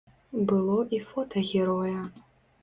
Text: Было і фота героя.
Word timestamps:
Было 0.51 0.77
і 0.97 1.01
фота 1.09 1.45
героя. 1.51 2.01